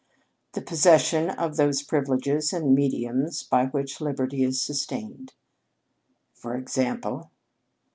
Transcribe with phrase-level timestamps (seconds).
[0.53, 5.33] "The possession of those privileges and mediums by which liberty is sustained."
[6.33, 7.29] "For example?"